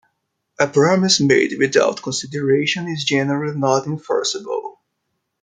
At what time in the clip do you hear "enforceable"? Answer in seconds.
3.85-4.79